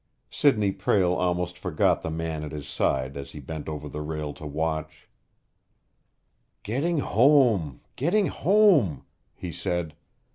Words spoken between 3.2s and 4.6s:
he bent over the rail to